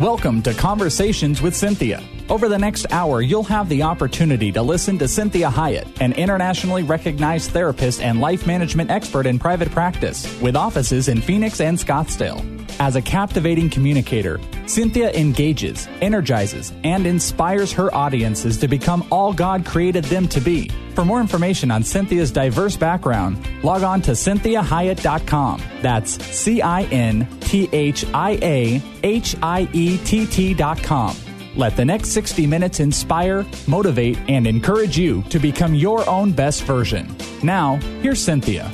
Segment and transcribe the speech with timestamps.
[0.00, 2.04] Welcome to Conversations with Cinthia.
[2.28, 6.82] Over the next hour, you'll have the opportunity to listen to Cinthia Hiett, an internationally
[6.82, 12.55] recognized therapist and life management expert in private practice, with offices in Phoenix and Scottsdale.
[12.78, 19.64] As a captivating communicator, Cinthia engages, energizes, and inspires her audiences to become all God
[19.64, 20.68] created them to be.
[20.94, 25.62] For more information on Cinthia's diverse background, log on to cinthiahiett.com.
[25.80, 31.16] That's C I N T H I A H I E T T.com.
[31.56, 36.64] Let the next 60 minutes inspire, motivate, and encourage you to become your own best
[36.64, 37.16] version.
[37.42, 38.70] Now, here's Cinthia.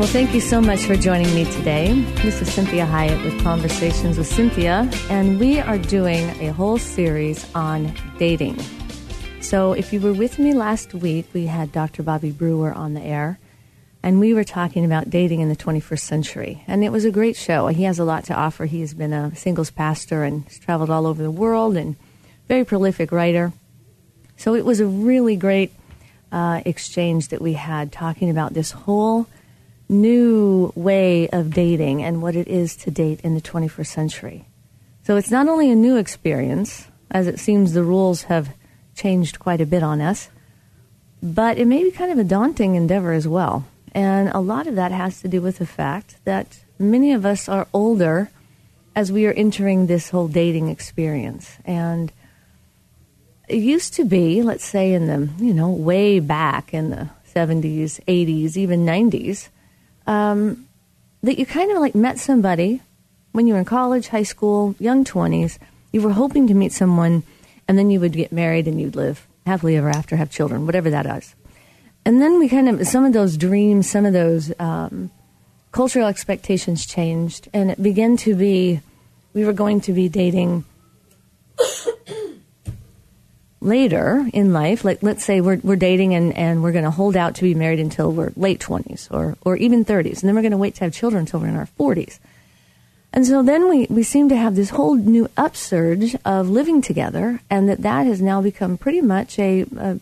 [0.00, 1.92] Well, thank you so much for joining me today.
[2.22, 7.46] This is Cinthia Hiett with Conversations with Cinthia, and we are doing a whole series
[7.54, 8.58] on dating.
[9.42, 12.02] So, if you were with me last week, we had Dr.
[12.02, 13.38] Bobby Brewer on the air,
[14.02, 16.64] and we were talking about dating in the 21st century.
[16.66, 17.66] And it was a great show.
[17.66, 18.64] He has a lot to offer.
[18.64, 21.94] He has been a singles pastor and has traveled all over the world and
[22.48, 23.52] very prolific writer.
[24.38, 25.74] So, it was a really great
[26.32, 29.26] uh, exchange that we had talking about this whole
[29.90, 34.44] new way of dating and what it is to date in the 21st century.
[35.02, 38.54] So it's not only a new experience, as it seems the rules have
[38.94, 40.30] changed quite a bit on us,
[41.22, 43.66] but it may be kind of a daunting endeavor as well.
[43.92, 47.48] And a lot of that has to do with the fact that many of us
[47.48, 48.30] are older
[48.94, 51.56] as we are entering this whole dating experience.
[51.64, 52.12] And
[53.48, 58.00] it used to be, let's say in the, you know, way back in the 70s,
[58.06, 59.48] 80s, even 90s,
[60.06, 60.66] um,
[61.22, 62.80] that you kind of like met somebody
[63.32, 65.58] when you were in college, high school, young 20s.
[65.92, 67.22] You were hoping to meet someone,
[67.68, 70.90] and then you would get married and you'd live happily ever after, have children, whatever
[70.90, 71.34] that is.
[72.04, 75.10] And then we kind of, some of those dreams, some of those um,
[75.72, 78.80] cultural expectations changed, and it began to be,
[79.34, 80.64] we were going to be dating
[83.60, 87.16] later in life, like let's say we're, we're dating and, and we're going to hold
[87.16, 90.42] out to be married until we're late 20s or, or even 30s, and then we're
[90.42, 92.18] going to wait to have children until we're in our 40s.
[93.12, 97.40] And so then we, we seem to have this whole new upsurge of living together,
[97.50, 100.00] and that that has now become pretty much a, a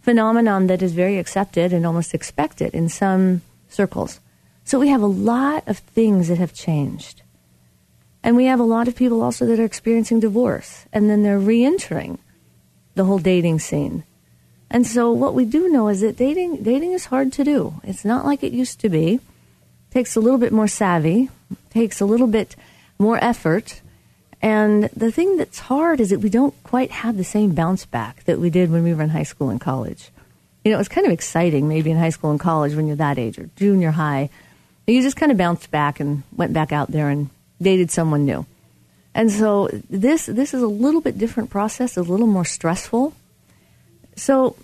[0.00, 4.18] phenomenon that is very accepted and almost expected in some circles.
[4.64, 7.22] So we have a lot of things that have changed.
[8.24, 11.38] And we have a lot of people also that are experiencing divorce, and then they're
[11.38, 12.18] re entering
[12.94, 14.04] the whole dating scene.
[14.70, 17.74] And so what we do know is that dating dating is hard to do.
[17.84, 19.14] It's not like it used to be.
[19.14, 19.20] It
[19.90, 21.28] takes a little bit more savvy,
[21.70, 22.56] takes a little bit
[22.98, 23.82] more effort.
[24.40, 28.24] And the thing that's hard is that we don't quite have the same bounce back
[28.24, 30.10] that we did when we were in high school and college.
[30.64, 32.96] You know, it was kind of exciting maybe in high school and college when you're
[32.96, 34.30] that age or junior high.
[34.86, 37.30] You just kind of bounced back and went back out there and
[37.60, 38.46] dated someone new.
[39.14, 43.14] And so this this is a little bit different process, a little more stressful.
[44.16, 44.56] So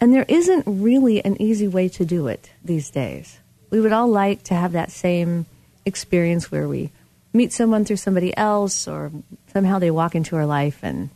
[0.00, 3.38] and there isn't really an easy way to do it these days.
[3.70, 5.46] We would all like to have that same
[5.86, 6.90] experience where we
[7.32, 9.10] meet someone through somebody else or
[9.52, 11.10] somehow they walk into our life and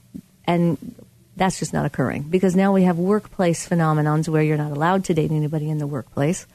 [0.46, 0.78] and
[1.36, 5.14] that's just not occurring because now we have workplace phenomenons where you're not allowed to
[5.14, 6.46] date anybody in the workplace.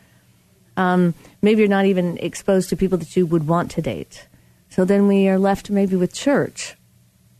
[0.75, 4.25] Um, maybe you're not even exposed to people that you would want to date.
[4.73, 6.73] So then we are left maybe with church.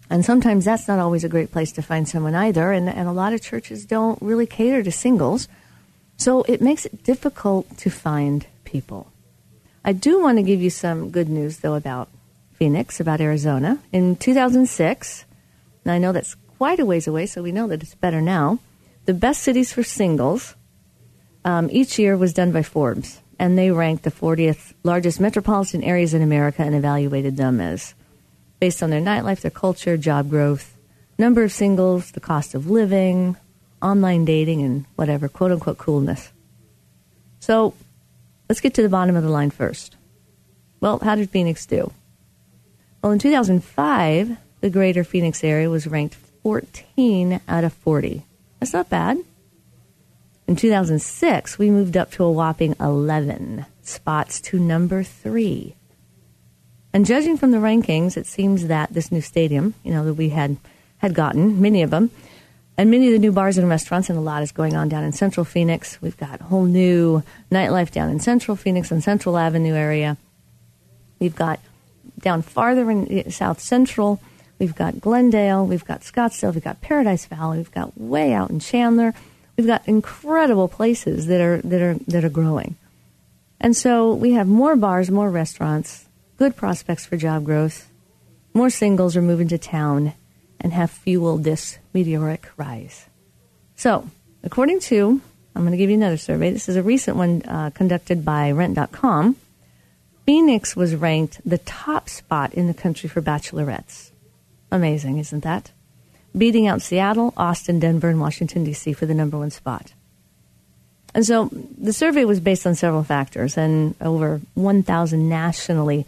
[0.08, 2.72] And sometimes that's not always a great place to find someone either.
[2.72, 5.48] And, and a lot of churches don't really cater to singles.
[6.16, 9.12] So it makes it difficult to find people.
[9.84, 12.08] I do want to give you some good news, though, about
[12.52, 13.80] Phoenix, about Arizona.
[13.92, 15.26] In 2006,
[15.84, 18.60] and I know that's quite a ways away, so we know that it's better now,
[19.06, 20.56] the best cities for singles
[21.44, 26.14] um, each year was done by Forbes and they ranked the 40th largest metropolitan areas
[26.14, 27.94] in America and evaluated them as
[28.60, 30.78] based on their nightlife, their culture, job growth,
[31.18, 33.36] number of singles, the cost of living,
[33.82, 36.32] online dating, and whatever, quote unquote, coolness.
[37.40, 37.74] So
[38.48, 39.98] let's get to the bottom of the line first.
[40.80, 41.92] Well, how did Phoenix do?
[43.02, 48.26] Well, in 2005, the greater Phoenix area was ranked 14 out of 40.
[48.60, 49.18] That's not bad.
[50.48, 55.76] In 2006, we moved up to a whopping 11 spots to number three.
[56.92, 60.30] And judging from the rankings, it seems that this new stadium, you know, that we
[60.30, 60.58] had
[60.98, 62.12] had gotten many of them,
[62.78, 65.04] and many of the new bars and restaurants, and a lot is going on down
[65.04, 66.02] in Central Phoenix.
[66.02, 70.18] We've got a whole new nightlife down in Central Phoenix and Central Avenue area.
[71.20, 71.60] We've got
[72.20, 74.22] down farther in eh, South Central.
[74.60, 75.66] We've got Glendale.
[75.66, 76.54] We've got Scottsdale.
[76.54, 77.58] We've got Paradise Valley.
[77.58, 79.14] We've got way out in Chandler.
[79.58, 82.76] We've got incredible places that are that are that are growing.
[83.60, 86.06] And so we have more bars, more restaurants,
[86.38, 87.90] good prospects for job growth.
[88.54, 90.14] More singles are moving to town
[90.60, 93.06] and have fueled this meteoric rise.
[93.76, 94.08] So,
[94.44, 95.22] according to,
[95.56, 96.52] I'm going to give you another survey.
[96.52, 99.36] This is a recent one uh, conducted by Rent.com.
[100.26, 104.12] Phoenix was ranked the top spot in the country for bachelorettes.
[104.72, 105.72] Amazing, isn't that?
[106.36, 108.94] Beating out Seattle, Austin, Denver, and Washington, D.C.
[108.94, 109.94] for the number one spot.
[111.14, 116.08] And so the survey was based on several factors, and over 1,000 nationally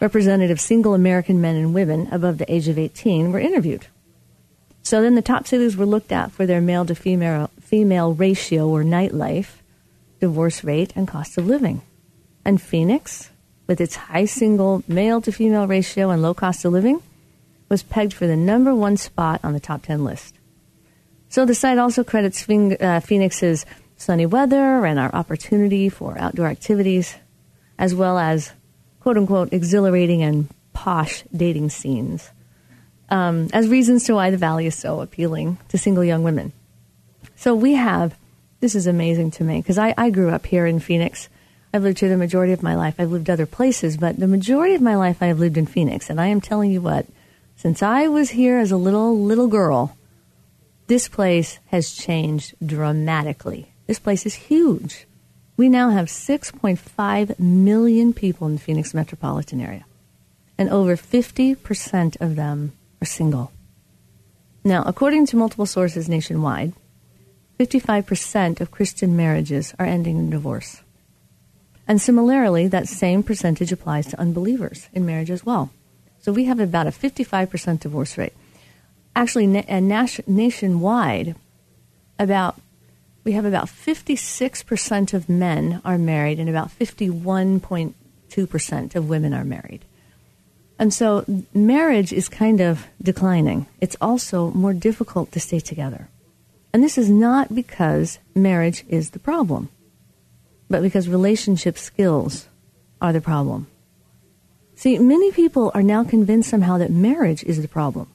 [0.00, 3.86] representative single American men and women above the age of 18 were interviewed.
[4.82, 8.68] So then the top cities were looked at for their male to female, female ratio
[8.68, 9.60] or nightlife,
[10.20, 11.82] divorce rate, and cost of living.
[12.44, 13.30] And Phoenix,
[13.66, 17.02] with its high single male to female ratio and low cost of living,
[17.70, 20.34] was pegged for the number one spot on the top 10 list.
[21.30, 23.64] So the site also credits uh, Phoenix's
[23.96, 27.14] sunny weather and our opportunity for outdoor activities,
[27.78, 28.52] as well as
[28.98, 32.30] quote unquote exhilarating and posh dating scenes,
[33.10, 36.52] um, as reasons to why the valley is so appealing to single young women.
[37.36, 38.16] So we have,
[38.58, 41.28] this is amazing to me because I, I grew up here in Phoenix.
[41.72, 42.96] I've lived here the majority of my life.
[42.98, 46.10] I've lived other places, but the majority of my life I have lived in Phoenix.
[46.10, 47.06] And I am telling you what,
[47.60, 49.94] since I was here as a little, little girl,
[50.86, 53.74] this place has changed dramatically.
[53.86, 55.06] This place is huge.
[55.58, 59.84] We now have 6.5 million people in the Phoenix metropolitan area,
[60.56, 62.72] and over 50% of them
[63.02, 63.52] are single.
[64.64, 66.72] Now, according to multiple sources nationwide,
[67.58, 70.80] 55% of Christian marriages are ending in divorce.
[71.86, 75.68] And similarly, that same percentage applies to unbelievers in marriage as well.
[76.20, 78.34] So we have about a 55% divorce rate.
[79.16, 79.80] Actually, na- uh,
[80.26, 81.34] nationwide,
[82.18, 82.60] about
[83.22, 89.84] we have about 56% of men are married and about 51.2% of women are married.
[90.78, 93.66] And so marriage is kind of declining.
[93.78, 96.08] It's also more difficult to stay together.
[96.72, 99.68] And this is not because marriage is the problem,
[100.70, 102.48] but because relationship skills
[103.02, 103.66] are the problem.
[104.80, 108.06] See, many people are now convinced somehow that marriage is the problem.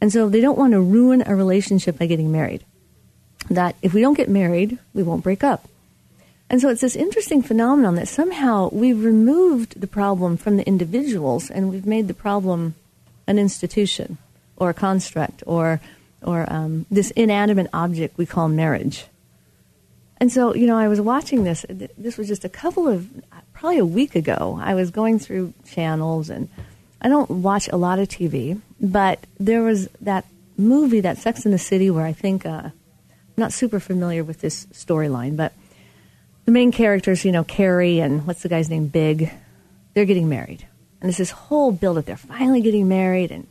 [0.00, 2.64] And so they don't want to ruin a relationship by getting married.
[3.50, 5.68] That if we don't get married, we won't break up.
[6.48, 11.50] And so it's this interesting phenomenon that somehow we've removed the problem from the individuals
[11.50, 12.76] and we've made the problem
[13.26, 14.16] an institution
[14.56, 15.82] or a construct or,
[16.22, 19.04] or um, this inanimate object we call marriage.
[20.16, 21.66] And so, you know, I was watching this.
[21.68, 23.06] This was just a couple of
[23.64, 26.50] probably a week ago, I was going through channels and
[27.00, 30.26] I don't watch a lot of TV, but there was that
[30.58, 32.72] movie, that Sex in the City, where I think, uh, I'm
[33.38, 35.54] not super familiar with this storyline, but
[36.44, 39.32] the main characters, you know, Carrie and what's the guy's name, Big,
[39.94, 40.66] they're getting married.
[41.00, 42.04] And there's this whole build up.
[42.04, 43.46] They're finally getting married, and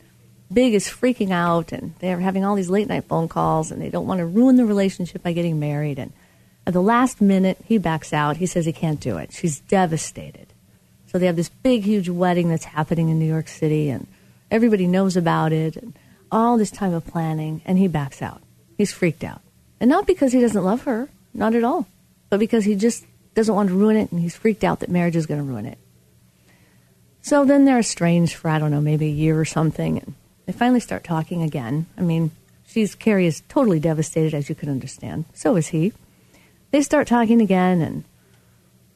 [0.52, 3.90] Big is freaking out, and they're having all these late night phone calls, and they
[3.90, 5.98] don't want to ruin the relationship by getting married.
[5.98, 6.12] And
[6.66, 8.38] at the last minute, he backs out.
[8.38, 9.32] He says he can't do it.
[9.32, 10.46] She's devastated.
[11.06, 14.06] So they have this big, huge wedding that's happening in New York City, and
[14.50, 15.96] everybody knows about it, and
[16.32, 18.42] all this time of planning, and he backs out.
[18.76, 19.40] He's freaked out.
[19.78, 21.86] And not because he doesn't love her, not at all,
[22.30, 23.04] but because he just
[23.34, 25.66] doesn't want to ruin it, and he's freaked out that marriage is going to ruin
[25.66, 25.78] it.
[27.22, 30.14] So then they're estranged for, I don't know, maybe a year or something, and
[30.46, 31.86] they finally start talking again.
[31.96, 32.32] I mean,
[32.66, 35.26] she's, Carrie is totally devastated, as you can understand.
[35.34, 35.92] So is he
[36.74, 38.02] they start talking again and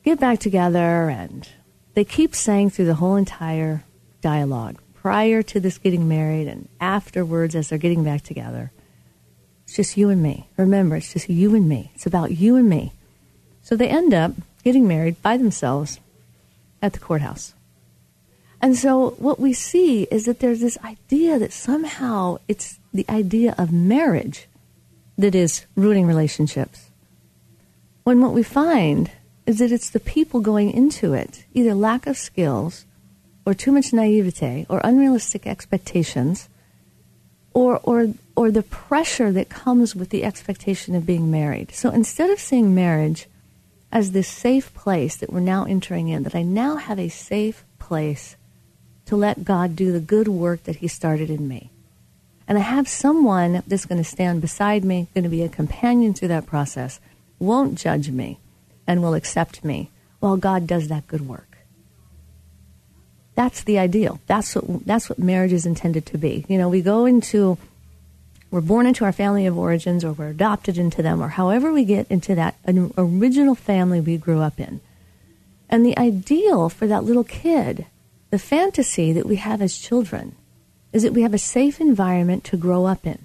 [0.04, 1.48] get back together, and
[1.94, 3.84] they keep saying through the whole entire
[4.20, 8.72] dialogue, prior to this getting married and afterwards as they're getting back together,
[9.62, 10.48] it's just you and me.
[10.56, 11.92] Remember, it's just you and me.
[11.94, 12.94] It's about you and me.
[13.62, 14.32] So they end up
[14.64, 16.00] getting married by themselves
[16.82, 17.54] at the courthouse.
[18.60, 23.54] And so what we see is that there's this idea that somehow it's the idea
[23.56, 24.48] of marriage
[25.16, 26.87] that is ruining relationships.
[28.08, 29.10] When what we find
[29.44, 32.86] is that it's the people going into it, either lack of skills
[33.44, 36.48] or too much naivete or unrealistic expectations
[37.52, 41.74] or, or, or the pressure that comes with the expectation of being married.
[41.74, 43.26] So instead of seeing marriage
[43.92, 47.62] as this safe place that we're now entering in, that I now have a safe
[47.78, 48.36] place
[49.04, 51.68] to let God do the good work that He started in me.
[52.48, 56.14] And I have someone that's going to stand beside me, going to be a companion
[56.14, 57.00] through that process,
[57.38, 58.38] won't judge me,
[58.86, 59.90] and will accept me
[60.20, 61.58] while God does that good work.
[63.34, 64.20] That's the ideal.
[64.26, 66.44] That's what, that's what marriage is intended to be.
[66.48, 67.56] You know, we go into,
[68.50, 71.84] we're born into our family of origins or we're adopted into them or however we
[71.84, 74.80] get into that original family we grew up in.
[75.70, 77.86] And the ideal for that little kid,
[78.30, 80.34] the fantasy that we have as children,
[80.92, 83.18] is that we have a safe environment to grow up in.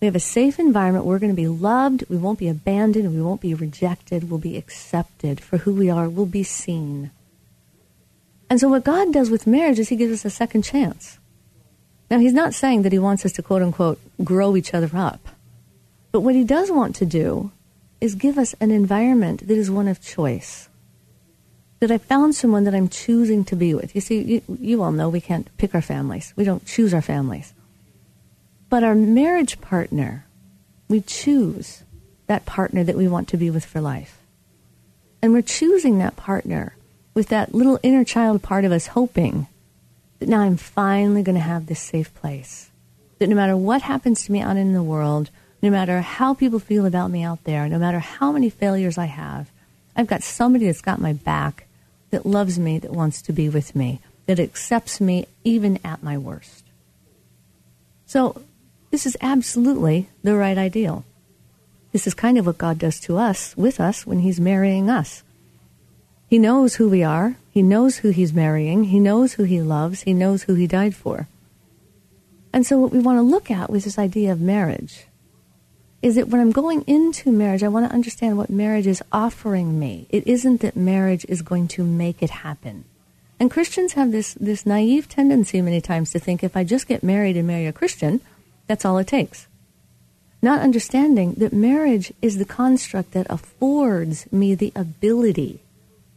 [0.00, 1.04] We have a safe environment.
[1.04, 2.04] We're going to be loved.
[2.08, 3.14] We won't be abandoned.
[3.14, 4.30] We won't be rejected.
[4.30, 6.08] We'll be accepted for who we are.
[6.08, 7.10] We'll be seen.
[8.48, 11.18] And so, what God does with marriage is He gives us a second chance.
[12.10, 15.28] Now, He's not saying that He wants us to quote unquote grow each other up.
[16.12, 17.52] But what He does want to do
[18.00, 20.70] is give us an environment that is one of choice
[21.80, 23.94] that I found someone that I'm choosing to be with.
[23.94, 26.32] You see, you, you all know we can't pick our families.
[26.36, 27.54] We don't choose our families.
[28.70, 30.24] But our marriage partner,
[30.88, 31.82] we choose
[32.28, 34.18] that partner that we want to be with for life.
[35.20, 36.76] And we're choosing that partner
[37.12, 39.48] with that little inner child part of us hoping
[40.20, 42.70] that now I'm finally going to have this safe place.
[43.18, 46.60] That no matter what happens to me out in the world, no matter how people
[46.60, 49.50] feel about me out there, no matter how many failures I have,
[49.96, 51.66] I've got somebody that's got my back
[52.10, 56.16] that loves me, that wants to be with me, that accepts me even at my
[56.16, 56.64] worst.
[58.06, 58.42] So,
[58.90, 61.04] this is absolutely the right ideal.
[61.92, 65.22] This is kind of what God does to us, with us, when He's marrying us.
[66.28, 70.02] He knows who we are, He knows who He's marrying, He knows who He loves,
[70.02, 71.28] He knows who He died for.
[72.52, 75.06] And so, what we want to look at with this idea of marriage
[76.02, 79.78] is that when I'm going into marriage, I want to understand what marriage is offering
[79.78, 80.06] me.
[80.08, 82.84] It isn't that marriage is going to make it happen.
[83.38, 87.02] And Christians have this, this naive tendency many times to think if I just get
[87.02, 88.20] married and marry a Christian,
[88.70, 89.48] that's all it takes.
[90.40, 95.58] Not understanding that marriage is the construct that affords me the ability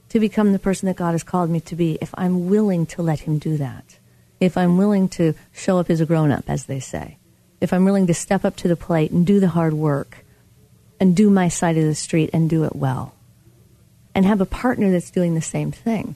[0.09, 3.01] to become the person that God has called me to be if I'm willing to
[3.01, 3.97] let Him do that.
[4.39, 7.17] If I'm willing to show up as a grown up, as they say
[7.59, 10.23] if I'm willing to step up to the plate and do the hard work
[10.99, 13.15] and do my side of the street and do it well
[14.13, 16.15] and have a partner that's doing the same thing,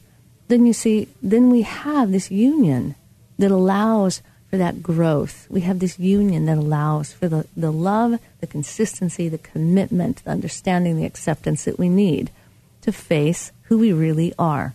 [0.49, 2.93] then you see, then we have this union
[3.39, 5.47] that allows for that growth.
[5.49, 10.31] We have this union that allows for the, the love, the consistency, the commitment, the
[10.31, 12.31] understanding, the acceptance that we need
[12.81, 14.73] to face who we really are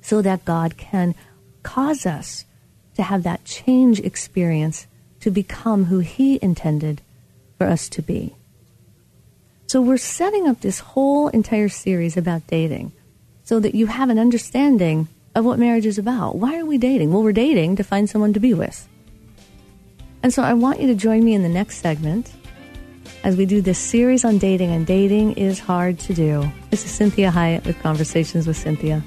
[0.00, 1.14] so that God can
[1.62, 2.44] cause us
[2.94, 4.86] to have that change experience
[5.20, 7.00] to become who He intended
[7.58, 8.34] for us to be.
[9.66, 12.92] So we're setting up this whole entire series about dating
[13.42, 16.36] so that you have an understanding of what marriage is about.
[16.36, 17.12] Why are we dating?
[17.12, 18.88] Well, we're dating to find someone to be with.
[20.22, 22.32] And so I want you to join me in the next segment
[23.24, 26.50] as we do this series on dating, and dating is hard to do.
[26.70, 29.02] This is Cinthia Hiett with Conversations with Cinthia.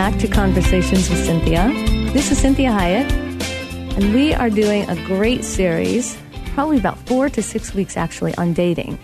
[0.00, 1.70] Back to Conversations with Cinthia.
[2.14, 3.12] This is Cinthia Hiett,
[3.98, 6.16] and we are doing a great series,
[6.54, 8.98] probably about four to six weeks actually, on dating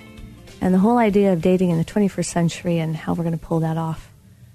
[0.62, 3.46] and the whole idea of dating in the 21st century and how we're going to
[3.46, 4.10] pull that off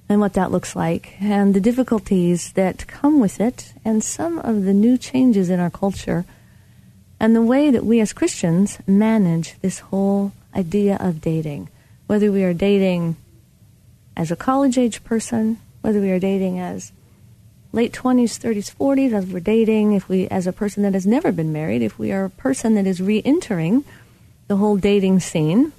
[0.09, 4.63] and what that looks like and the difficulties that come with it and some of
[4.63, 6.25] the new changes in our culture
[7.19, 11.69] and the way that we as Christians manage this whole idea of dating,
[12.07, 13.15] whether we are dating
[14.17, 16.91] as a college age person whether we are dating as
[17.73, 21.31] late 20s, 30s, 40s, as we're dating, if we, as a person that has never
[21.31, 23.83] been married, if we are a person that is re entering
[24.47, 25.71] the whole dating scene,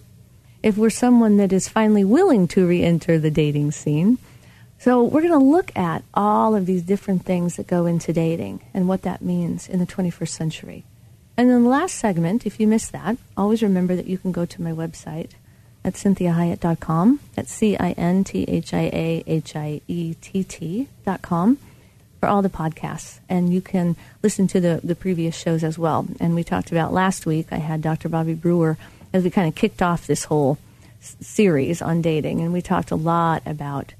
[0.62, 4.18] if we're someone that is finally willing to re enter the dating scene.
[4.78, 8.62] So, we're going to look at all of these different things that go into dating
[8.74, 10.84] and what that means in the 21st century.
[11.36, 14.44] And in the last segment, if you missed that, always remember that you can go
[14.44, 15.30] to my website,
[15.84, 17.20] at cinthiahiett.com.
[17.34, 21.58] That's C I N T H I A H I E T T.com
[22.20, 23.18] for all the podcasts.
[23.28, 26.06] And you can listen to the, the previous shows as well.
[26.20, 28.08] And we talked about last week, I had Dr.
[28.08, 28.78] Bobby Brewer
[29.12, 30.58] as we kind of kicked off this whole
[31.00, 32.40] s- series on dating.
[32.40, 33.94] And we talked a lot about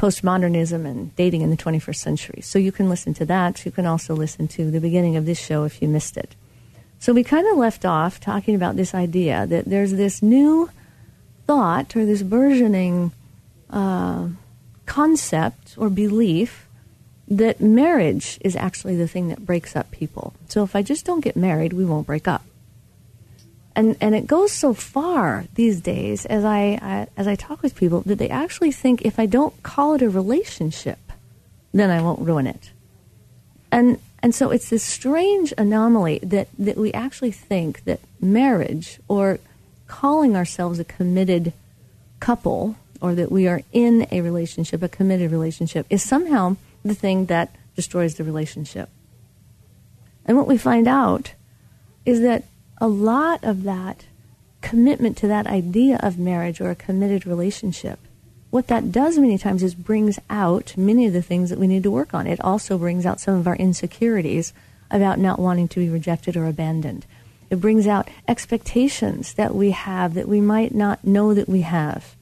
[0.00, 2.40] postmodernism and dating in the 21st century.
[2.40, 3.64] So you can listen to that.
[3.64, 6.34] You can also listen to the beginning of this show if you missed it.
[6.98, 10.70] So we kind of left off talking about this idea that there's this new
[11.50, 13.10] thought or this burgeoning
[13.70, 14.28] uh,
[14.86, 16.68] concept or belief
[17.26, 20.32] that marriage is actually the thing that breaks up people.
[20.46, 22.44] So if I just don't get married, we won't break up.
[23.74, 27.74] And and it goes so far these days as I, I as I talk with
[27.74, 31.00] people that they actually think if I don't call it a relationship,
[31.72, 32.70] then I won't ruin it.
[33.72, 39.40] And and so it's this strange anomaly that, that we actually think that marriage or
[39.90, 41.52] calling ourselves a committed
[42.20, 47.26] couple or that we are in a relationship, a committed relationship, is somehow the thing
[47.26, 48.88] that destroys the relationship.
[50.24, 51.34] And what we find out
[52.06, 52.44] is that
[52.80, 54.04] a lot of that
[54.60, 57.98] commitment to that idea of marriage or a committed relationship,
[58.50, 61.82] what that does many times is brings out many of the things that we need
[61.82, 62.28] to work on.
[62.28, 64.52] It also brings out some of our insecurities
[64.88, 67.06] about not wanting to be rejected or abandoned.
[67.50, 72.14] It brings out expectations that we have that we might not know that we have,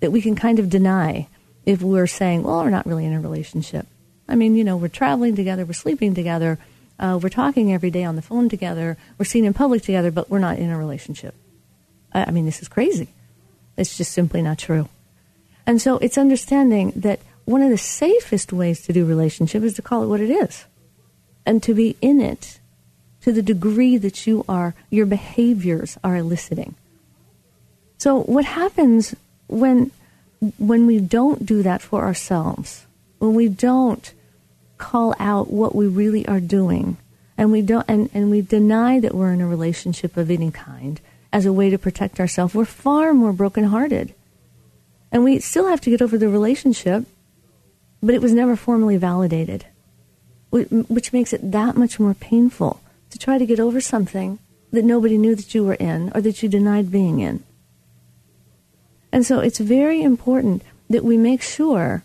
[0.00, 1.26] that we can kind of deny
[1.66, 3.86] if we're saying, well, we're not really in a relationship.
[4.28, 6.58] I mean, you know, we're traveling together, we're sleeping together,
[6.98, 10.30] uh, we're talking every day on the phone together, we're seen in public together, but
[10.30, 11.34] we're not in a relationship.
[12.12, 13.08] I, I mean, this is crazy.
[13.76, 14.88] It's just simply not true.
[15.66, 19.82] And so it's understanding that one of the safest ways to do relationship is to
[19.82, 20.66] call it what it is
[21.44, 22.60] and to be in it
[23.22, 26.74] to the degree that you are, your behaviors are eliciting.
[27.98, 29.14] So what happens
[29.48, 29.90] when
[30.58, 32.84] when we don't do that for ourselves,
[33.18, 34.12] when we don't
[34.76, 36.96] call out what we really are doing,
[37.38, 41.00] and we don't and, and we deny that we're in a relationship of any kind
[41.32, 44.14] as a way to protect ourselves, we're far more brokenhearted.
[45.12, 47.04] And we still have to get over the relationship,
[48.02, 49.66] but it was never formally validated,
[50.50, 52.80] which makes it that much more painful
[53.12, 54.38] to try to get over something
[54.72, 57.44] that nobody knew that you were in or that you denied being in.
[59.12, 62.02] And so it's very important that we make sure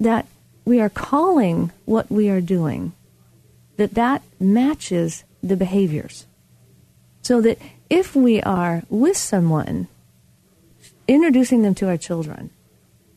[0.00, 0.26] that
[0.64, 2.92] we are calling what we are doing,
[3.76, 6.26] that that matches the behaviors.
[7.22, 7.58] So that
[7.90, 9.88] if we are with someone,
[11.06, 12.50] introducing them to our children,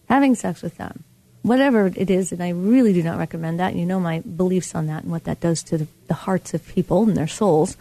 [0.10, 1.06] having sex with them,
[1.42, 3.76] whatever it is, and I really do not recommend that.
[3.76, 6.68] You know my beliefs on that and what that does to the, the hearts of
[6.68, 7.78] people and their souls.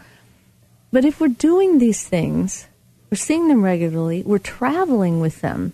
[0.91, 2.67] But if we're doing these things,
[3.11, 5.73] we're seeing them regularly, we're traveling with them,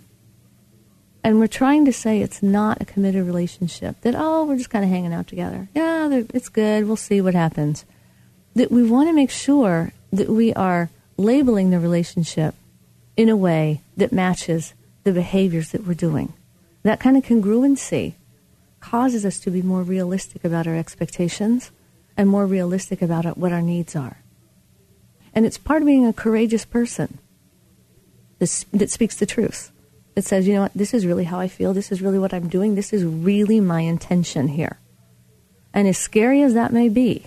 [1.22, 4.84] and we're trying to say it's not a committed relationship, that, oh, we're just kind
[4.84, 5.68] of hanging out together.
[5.74, 6.86] Yeah, it's good.
[6.86, 7.84] We'll see what happens.
[8.54, 12.54] That we want to make sure that we are labeling the relationship
[13.16, 16.32] in a way that matches the behaviors that we're doing.
[16.86, 18.14] That kind of congruency
[18.78, 21.72] causes us to be more realistic about our expectations
[22.16, 24.18] and more realistic about what our needs are.
[25.34, 27.18] And it's part of being a courageous person
[28.38, 29.72] that speaks the truth.
[30.14, 31.74] That says, you know what, this is really how I feel.
[31.74, 32.76] This is really what I'm doing.
[32.76, 34.78] This is really my intention here.
[35.74, 37.26] And as scary as that may be,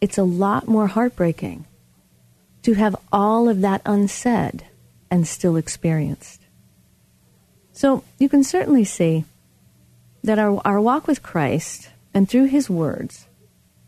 [0.00, 1.64] it's a lot more heartbreaking
[2.64, 4.66] to have all of that unsaid
[5.12, 6.41] and still experienced.
[7.72, 9.24] So you can certainly see
[10.22, 13.26] that our, our walk with Christ and through his words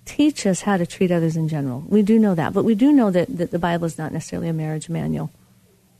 [0.04, 1.84] teach us how to treat others in general.
[1.88, 4.48] We do know that, but we do know that, that the Bible is not necessarily
[4.48, 5.30] a marriage manual.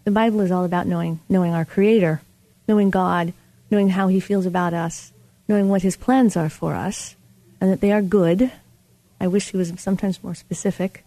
[0.05, 2.21] The Bible is all about knowing, knowing our Creator,
[2.69, 3.33] knowing God,
[3.71, 5.13] knowing how He feels about us,
[5.49, 7.17] knowing what His plans are for us,
[7.61, 8.53] and that they are good.
[9.21, 11.05] I wish He was sometimes more specific.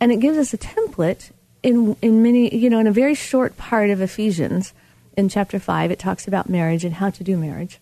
[0.00, 1.30] And it gives us a template
[1.62, 4.72] in, in many, you know, in a very short part of Ephesians
[5.16, 7.78] in chapter 5, it talks about marriage and how to do marriage.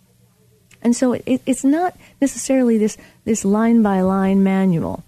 [0.82, 5.04] And so it, it's not necessarily this, this line by line manual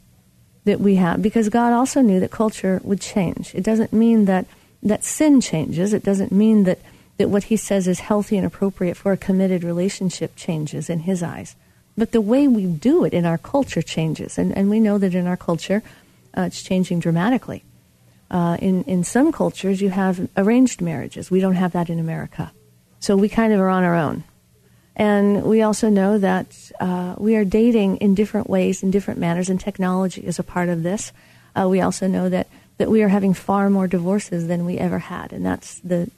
[0.64, 3.54] that we have, because God also knew that culture would change.
[3.54, 4.46] It doesn't mean that,
[4.82, 5.92] that sin changes.
[5.92, 6.78] It doesn't mean that,
[7.18, 11.22] that what He says is healthy and appropriate for a committed relationship changes in His
[11.22, 11.54] eyes.
[11.98, 14.38] But the way we do it in our culture changes.
[14.38, 15.82] And, and we know that in our culture,
[16.36, 17.62] uh, it's changing dramatically.
[18.30, 21.30] Uh, in, in some cultures, you have arranged marriages.
[21.30, 22.52] We don't have that in America.
[23.00, 24.24] So we kind of are on our own.
[24.96, 29.50] And we also know that uh, we are dating in different ways, in different manners,
[29.50, 31.12] and technology is a part of this.
[31.54, 32.46] Uh, we also know that,
[32.78, 36.10] that we are having far more divorces than we ever had, and that's the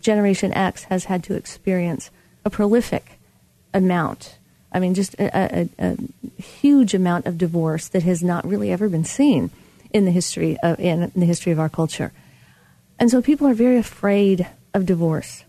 [0.00, 2.10] Generation X has had to experience
[2.44, 3.18] a prolific
[3.72, 4.38] amount.
[4.72, 5.96] I mean, just a, a, a
[6.42, 9.50] huge amount of divorce that has not really ever been seen
[9.94, 12.12] in the history of in the history of our culture.
[12.98, 15.44] And so people are very afraid of divorce.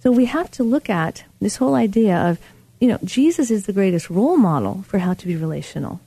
[0.00, 2.40] So we have to look at this whole idea of,
[2.80, 6.00] you know, Jesus is the greatest role model for how to be relational.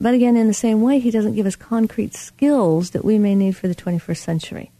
[0.00, 3.34] But again, in the same way, he doesn't give us concrete skills that we may
[3.34, 4.70] need for the 21st century.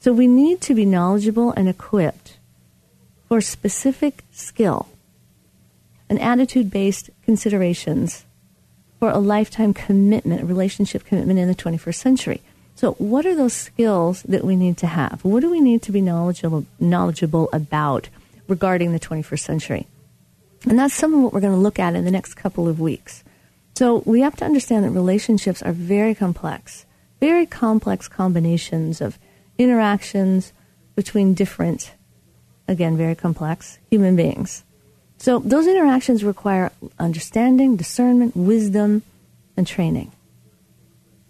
[0.00, 2.38] So we need to be knowledgeable and equipped
[3.28, 4.88] for specific skill
[6.08, 8.24] and attitude based considerations
[9.02, 12.40] for a lifetime commitment, a relationship commitment in the 21st century.
[12.76, 15.24] So, what are those skills that we need to have?
[15.24, 18.08] What do we need to be knowledgeable, knowledgeable about
[18.46, 19.88] regarding the 21st century?
[20.68, 22.78] And that's some of what we're going to look at in the next couple of
[22.78, 23.24] weeks.
[23.74, 26.86] So, we have to understand that relationships are very complex,
[27.18, 29.18] very complex combinations of
[29.58, 30.52] interactions
[30.94, 31.90] between different,
[32.68, 34.62] again, very complex human beings.
[35.22, 39.04] So, those interactions require understanding, discernment, wisdom,
[39.56, 40.10] and training.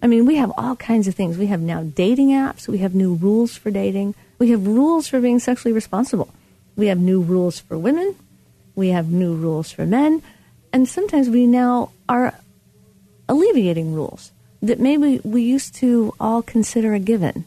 [0.00, 1.36] I mean, we have all kinds of things.
[1.36, 2.66] We have now dating apps.
[2.66, 4.14] We have new rules for dating.
[4.38, 6.32] We have rules for being sexually responsible.
[6.74, 8.16] We have new rules for women.
[8.74, 10.22] We have new rules for men.
[10.72, 12.32] And sometimes we now are
[13.28, 17.44] alleviating rules that maybe we used to all consider a given.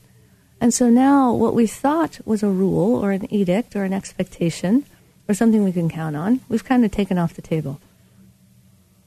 [0.61, 4.85] And so now what we thought was a rule or an edict or an expectation
[5.27, 7.79] or something we can count on, we've kind of taken off the table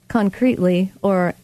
[0.09, 1.35] concretely or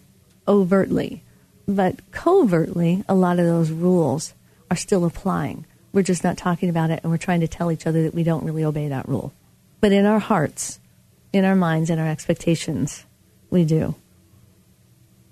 [0.48, 1.22] overtly.
[1.66, 4.34] But covertly, a lot of those rules
[4.70, 5.64] are still applying.
[5.92, 8.24] We're just not talking about it and we're trying to tell each other that we
[8.24, 9.32] don't really obey that rule.
[9.80, 10.80] But in our hearts,
[11.32, 13.04] in our minds, in our expectations,
[13.50, 13.94] we do.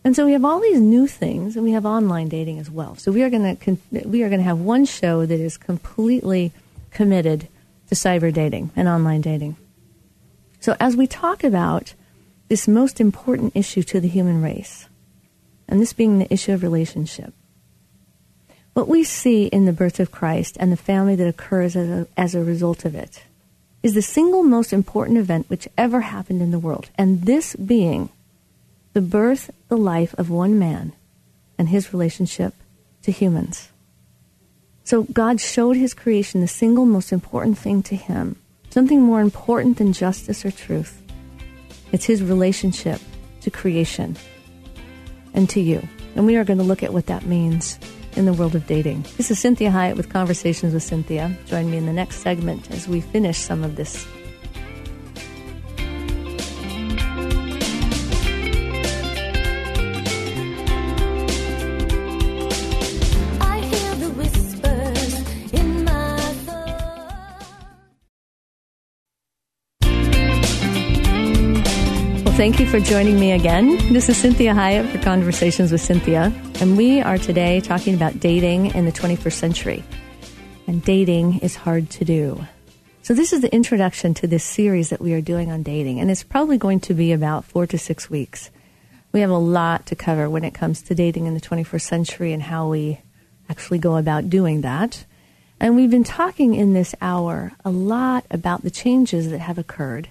[0.04, 2.96] And so we have all these new things, and we have online dating as well.
[2.96, 6.52] So we are going to we are going to have one show that is completely
[6.90, 7.46] committed
[7.94, 9.56] cyber dating and online dating.
[10.60, 11.94] So as we talk about
[12.48, 14.86] this most important issue to the human race,
[15.72, 17.32] and this being the issue of relationship.
[18.74, 22.06] What we see in the birth of Christ and the family that occurs as a,
[22.14, 23.22] as a result of it
[23.82, 28.10] is the single most important event which ever happened in the world, and this being
[28.92, 30.92] the birth, the life of one man
[31.56, 32.52] and his relationship
[33.02, 33.71] to humans.
[34.84, 38.36] So God showed his creation the single most important thing to him,
[38.70, 41.00] something more important than justice or truth.
[41.92, 43.00] It's his relationship
[43.42, 44.16] to creation
[45.34, 45.86] and to you.
[46.14, 47.78] And we are going to look at what that means
[48.16, 49.04] in the world of dating.
[49.16, 51.34] This is Cinthia Hiett with Conversations with Cinthia.
[51.46, 54.06] Join me in the next segment as we finish some of this
[72.42, 73.76] thank you for joining me again.
[73.92, 78.74] This is Cinthia Hiett for Conversations with Cinthia, and we are today talking about dating
[78.74, 79.84] in the 21st century.
[80.66, 82.44] And dating is hard to do.
[83.02, 86.10] So, this is the introduction to this series that we are doing on dating, and
[86.10, 88.50] it's probably going to be about four to six weeks.
[89.12, 92.32] We have a lot to cover when it comes to dating in the 21st century
[92.32, 93.00] and how we
[93.48, 95.04] actually go about doing that.
[95.60, 100.08] And we've been talking in this hour a lot about the changes that have occurred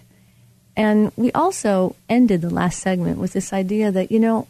[0.82, 4.48] and we also ended the last segment with this idea that, you know,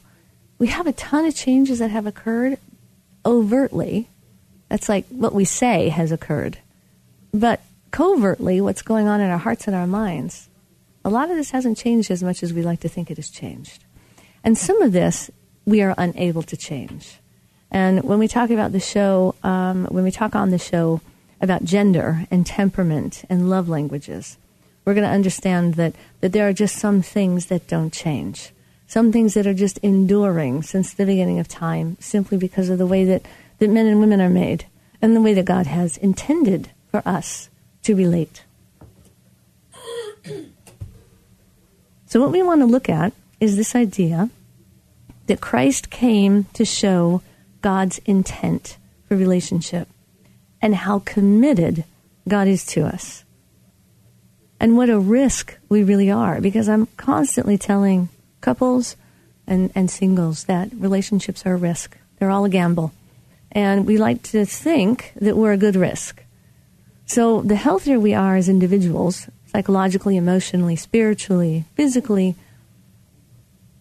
[0.59, 2.57] we have a ton of changes that have occurred
[3.25, 4.07] overtly.
[4.69, 6.59] That's like what we say has occurred.
[7.33, 7.59] But
[7.91, 10.47] covertly, what's going on in our hearts and our minds,
[11.03, 13.29] a lot of this hasn't changed as much as we like to think it has
[13.29, 13.83] changed.
[14.41, 15.29] And some of this
[15.65, 17.19] we are unable to change.
[17.69, 21.01] And when we talk about the show, um, when we talk on the show
[21.41, 24.37] about gender and temperament and love languages,
[24.83, 28.51] we're going to understand that, that there are just some things that don't change.
[28.87, 32.87] Some things that are just enduring since the beginning of time simply because of the
[32.87, 33.25] way that,
[33.59, 34.65] that men and women are made
[35.01, 37.49] and the way that God has intended for us
[37.83, 38.43] to relate.
[42.11, 44.29] So, what we want to look at is this idea
[45.27, 47.21] that Christ came to show
[47.61, 48.75] God's intent
[49.07, 49.87] for relationship
[50.61, 51.85] and how committed
[52.27, 53.23] God is to us
[54.61, 58.09] and what a risk we really are because I'm constantly telling
[58.41, 58.95] couples
[59.47, 61.97] and, and singles that relationships are a risk.
[62.19, 62.93] They're all a gamble.
[63.51, 66.23] And we like to think that we're a good risk.
[67.07, 72.35] So the healthier we are as individuals, psychologically, emotionally, spiritually, physically,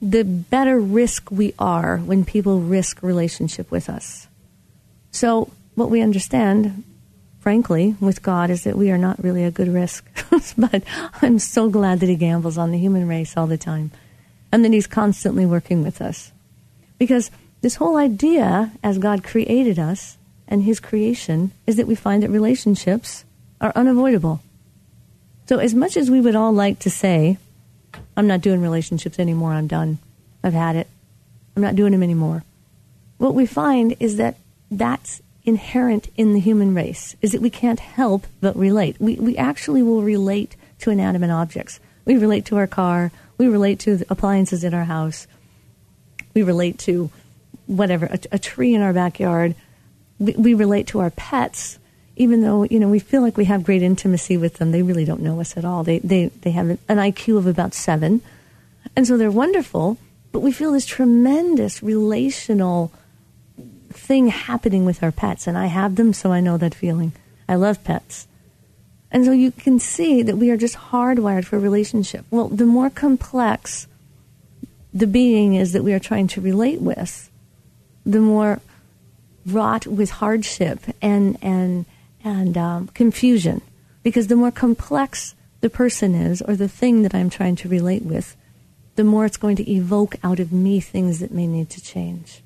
[0.01, 4.29] the better risk we are when people risk relationship with us.
[5.11, 6.85] So what we understand
[7.41, 10.07] frankly, with God is that we are not really a good risk.
[10.59, 10.83] but
[11.21, 13.91] I'm so glad that He gambles on the human race all the time
[14.53, 16.33] and that He's constantly working with us.
[16.99, 17.31] Because
[17.63, 22.31] this whole idea, as God created us and His creation, is that we find that
[22.31, 23.25] relationships
[23.61, 24.41] are unavoidable.
[25.47, 27.39] So, as much as we would all like to say,
[28.17, 29.99] I'm not doing relationships anymore, I'm done,
[30.45, 30.89] I've had it,
[31.57, 32.45] I'm not doing them anymore,
[33.19, 34.37] what we find is that
[34.71, 38.97] that's inherent in the human race is that we can't help but relate.
[39.01, 41.81] We, we actually will relate to inanimate objects.
[42.05, 43.13] We relate to our car.
[43.39, 45.27] We relate to appliances in our house.
[46.35, 47.11] We relate to
[47.67, 49.55] whatever, a, a tree in our backyard.
[50.19, 51.79] We, we relate to our pets,
[52.17, 54.73] even though, you know, we feel like we have great intimacy with them.
[54.73, 55.85] They really don't know us at all.
[55.85, 58.21] They, they, they have an IQ of about seven.
[58.97, 59.99] And so they're wonderful,
[60.33, 62.93] but we feel this tremendous relational
[63.91, 65.47] thing happening with our pets.
[65.47, 67.13] And I have them, so I know that feeling.
[67.49, 68.27] I love pets.
[69.11, 72.25] And so you can see that we are just hardwired for relationship.
[72.31, 73.89] Well, the more complex
[74.95, 77.31] the being is that we are trying to relate with,
[78.05, 78.61] the more
[79.47, 81.87] wrought with hardship and and
[82.23, 83.63] and um, confusion.
[84.03, 88.03] Because the more complex the person is, or the thing that I'm trying to relate
[88.03, 88.37] with,
[88.97, 92.43] the more it's going to evoke out of me things that may need to change.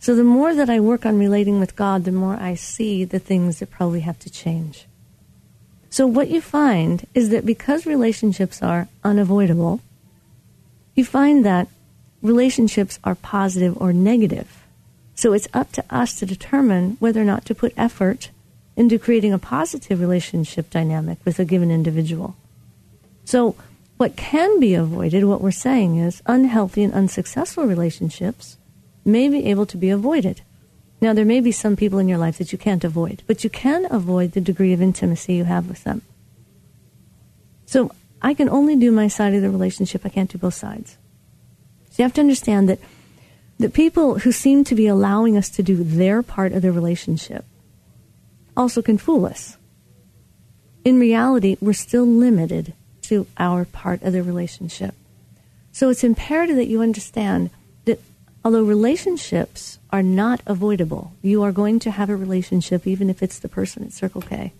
[0.00, 3.18] So the more that I work on relating with God, the more I see the
[3.18, 4.86] things that probably have to change.
[5.90, 9.80] So what you find is that because relationships are unavoidable,
[10.94, 11.68] you find that
[12.22, 14.62] relationships are positive or negative.
[15.14, 18.30] So it's up to us to determine whether or not to put effort
[18.76, 22.36] into creating a positive relationship dynamic with a given individual.
[23.24, 23.56] So
[23.96, 28.56] what can be avoided, what we're saying is unhealthy and unsuccessful relationships
[29.08, 30.42] may be able to be avoided.
[31.00, 33.50] Now, there may be some people in your life that you can't avoid, but you
[33.50, 36.02] can avoid the degree of intimacy you have with them.
[37.66, 40.02] So I can only do my side of the relationship.
[40.04, 40.96] I can't do both sides.
[41.90, 42.80] So you have to understand that
[43.58, 47.44] the people who seem to be allowing us to do their part of the relationship
[48.56, 49.56] also can fool us.
[50.84, 54.94] In reality, we're still limited to our part of the relationship.
[55.72, 57.50] So it's imperative that you understand
[58.44, 63.38] although relationships are not avoidable, you are going to have a relationship even if it's
[63.38, 64.52] the person at Circle K.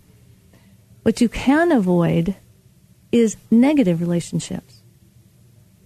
[1.03, 2.35] What you can avoid
[3.11, 4.81] is negative relationships.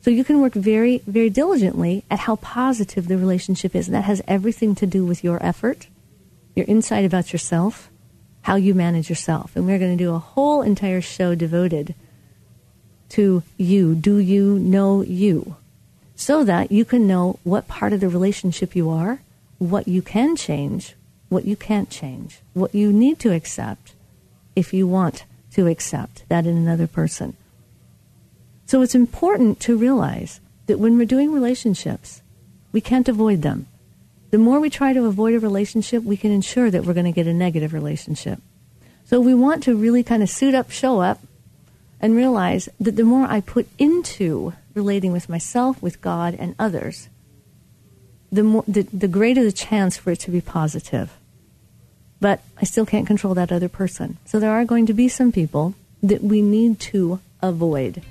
[0.01, 3.87] So you can work very, very diligently at how positive the relationship is.
[3.87, 5.87] And that has everything to do with your effort,
[6.55, 7.89] your insight about yourself,
[8.41, 9.55] how you manage yourself.
[9.55, 11.95] And we're going to do a whole entire show devoted
[13.09, 13.95] to you.
[13.95, 15.55] Do you know you?
[16.23, 19.19] So that you can know what part of the relationship you are,
[19.57, 20.95] what you can change,
[21.27, 23.93] what you can't change, what you need to accept
[24.55, 27.35] if you want to accept that in another person.
[28.65, 32.21] So it's important to realize that when we're doing relationships,
[32.71, 33.67] we can't avoid them.
[34.31, 37.11] The more we try to avoid a relationship, we can ensure that we're going to
[37.11, 38.39] get a negative relationship.
[39.03, 41.19] So we want to really kind of suit up, show up,
[41.99, 47.09] and realize that the more I put into relating with myself, with God, and others,
[48.31, 51.11] the, more, the, the greater the chance for it to be positive.
[52.19, 54.17] But I still can't control that other person.
[54.25, 58.01] So there are going to be some people that we need to avoid.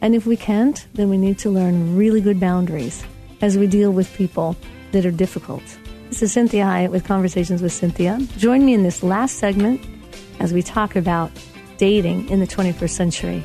[0.00, 3.04] And if we can't, then we need to learn really good boundaries
[3.40, 4.56] as we deal with people
[4.92, 5.62] that are difficult.
[6.08, 8.20] This is Cinthia Hiett with Conversations with Cinthia.
[8.36, 9.80] Join me in this last segment
[10.40, 11.30] as we talk about
[11.76, 13.44] dating in the 21st century.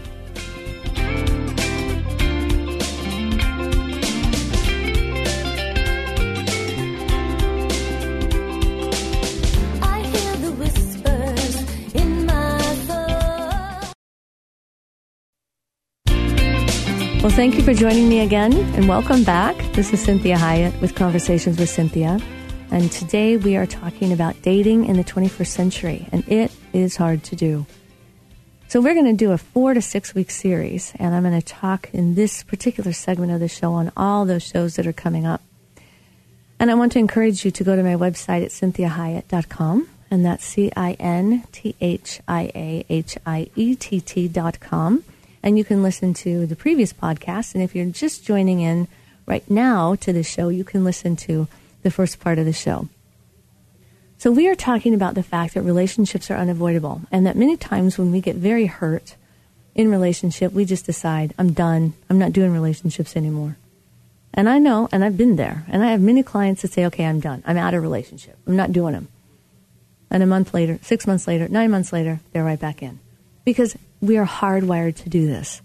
[17.38, 19.56] Thank you for joining me again and welcome back.
[19.74, 22.20] This is Cinthia Hiett with Conversations with Cinthia.
[22.72, 27.24] And today we are talking about dating in the 21st century, and it is hard
[27.26, 27.68] to do.
[28.70, 31.46] So, we're going to do a four to six week series, and I'm going to
[31.46, 35.28] talk in this particular segment of the show on all those shows that are coming
[35.28, 35.44] up.
[36.60, 40.44] And I want to encourage you to go to my website at cinthiahiett.com, and that's
[40.44, 45.04] C I N T H I A H I E T T.com
[45.44, 47.54] and you can listen to the previous podcast.
[47.54, 48.88] And if you're just joining in
[49.26, 51.48] right now to the show, you can listen to
[51.84, 52.90] the first part of the show.
[54.18, 57.98] So we are talking about the fact that relationships are unavoidable and that many times
[57.98, 59.16] when we get very hurt
[59.76, 61.94] in relationship, we just decide, I'm done.
[62.10, 63.58] I'm not doing relationships anymore.
[64.34, 67.06] And I know, and I've been there, and I have many clients that say, okay,
[67.06, 67.44] I'm done.
[67.46, 68.38] I'm out of relationship.
[68.48, 69.08] I'm not doing them.
[70.10, 73.00] And a month later, six months later, nine months later, they're right back in.
[73.48, 75.62] Because we are hardwired to do this.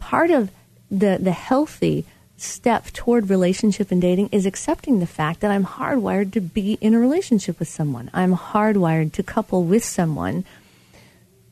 [0.00, 0.50] Part of
[0.90, 2.04] the, the healthy
[2.36, 6.92] step toward relationship and dating is accepting the fact that I'm hardwired to be in
[6.92, 8.10] a relationship with someone.
[8.12, 10.44] I'm hardwired to couple with someone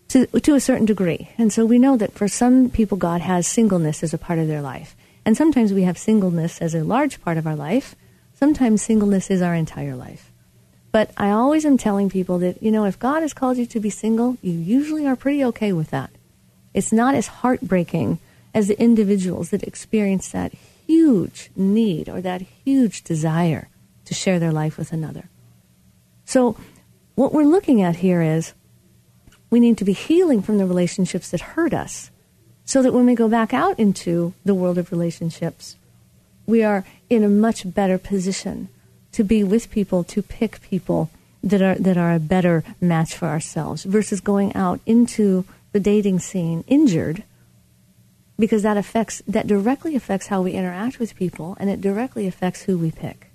[0.09, 1.31] to, to a certain degree.
[1.39, 4.49] And so we know that for some people, God has singleness as a part of
[4.49, 4.95] their life.
[5.25, 7.97] And sometimes we have singleness as a large part of our life.
[8.35, 10.28] Sometimes singleness is our entire life.
[10.99, 13.79] But I always am telling people that, you know, if God has called you to
[13.79, 16.11] be single, you usually are pretty okay with that.
[16.75, 18.19] It's not as heartbreaking
[18.53, 20.55] as the individuals that experience that
[20.89, 23.69] huge need or that huge desire
[24.07, 25.29] to share their life with another.
[26.25, 26.57] So,
[27.15, 28.53] what we're looking at here is
[29.51, 32.11] we need to be healing from the relationships that hurt us
[32.65, 35.77] so that when we go back out into the world of relationships,
[36.45, 38.69] we are in a much better position
[39.13, 41.11] to be with people, to pick people
[41.43, 46.19] that are that are a better match for ourselves versus going out into the dating
[46.19, 47.23] scene injured
[48.39, 52.63] because that affects that directly affects how we interact with people and it directly affects
[52.63, 53.31] who we pick.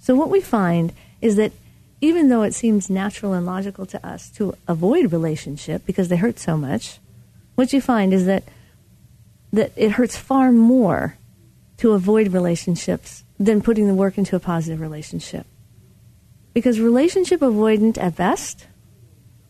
[0.00, 1.52] So what we find is that
[2.00, 6.38] even though it seems natural and logical to us to avoid relationship because they hurt
[6.38, 6.98] so much,
[7.54, 8.44] what you find is that
[9.52, 11.16] that it hurts far more
[11.78, 15.46] to avoid relationships than putting the work into a positive relationship.
[16.52, 18.66] Because relationship avoidant at best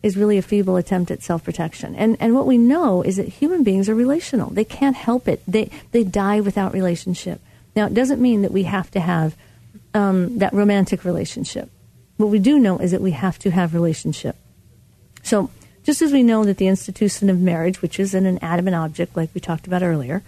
[0.01, 1.93] is really a feeble attempt at self protection.
[1.95, 4.49] And and what we know is that human beings are relational.
[4.49, 5.43] They can't help it.
[5.45, 7.41] They they die without relationship.
[7.75, 9.35] Now it doesn't mean that we have to have
[9.93, 11.69] um, that romantic relationship.
[12.17, 14.35] What we do know is that we have to have relationship.
[15.21, 15.49] So
[15.83, 19.31] just as we know that the institution of marriage, which is an inanimate object like
[19.33, 20.23] we talked about earlier,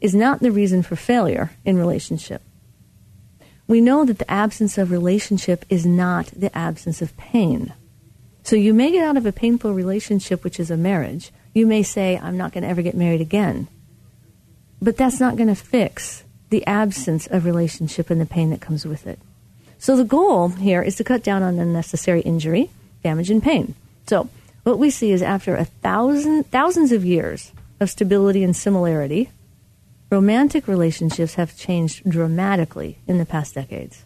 [0.00, 2.42] is not the reason for failure in relationship.
[3.72, 7.72] We know that the absence of relationship is not the absence of pain.
[8.42, 11.32] So you may get out of a painful relationship, which is a marriage.
[11.54, 13.68] You may say, I'm not going to ever get married again.
[14.82, 18.84] But that's not going to fix the absence of relationship and the pain that comes
[18.84, 19.18] with it.
[19.78, 22.68] So the goal here is to cut down on unnecessary injury,
[23.02, 23.74] damage, and pain.
[24.06, 24.28] So
[24.64, 29.30] what we see is after a thousand thousands of years of stability and similarity,
[30.12, 34.04] romantic relationships have changed dramatically in the past decades.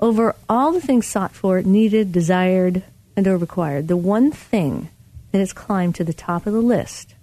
[0.00, 2.82] Over all the things sought for, needed, desired,
[3.16, 4.88] and or required, the one thing
[5.30, 7.14] that has climbed to the top of the list,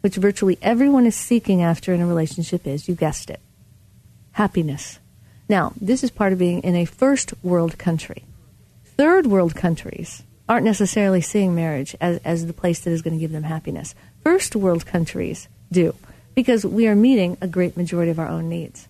[0.00, 3.40] which virtually everyone is seeking after in a relationship, is you guessed it
[4.32, 4.98] happiness.
[5.48, 8.24] Now, this is part of being in a first world country.
[8.96, 13.20] Third world countries aren't necessarily seeing marriage as, as the place that is going to
[13.20, 13.94] give them happiness.
[14.24, 15.94] First world countries do
[16.34, 18.88] because we are meeting a great majority of our own needs.